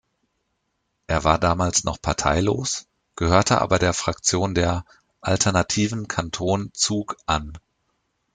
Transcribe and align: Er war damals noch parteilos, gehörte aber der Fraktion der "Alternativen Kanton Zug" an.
Er 1.05 1.25
war 1.25 1.37
damals 1.37 1.83
noch 1.83 2.01
parteilos, 2.01 2.87
gehörte 3.15 3.61
aber 3.61 3.77
der 3.77 3.93
Fraktion 3.93 4.55
der 4.55 4.83
"Alternativen 5.21 6.07
Kanton 6.07 6.71
Zug" 6.73 7.17
an. 7.27 7.55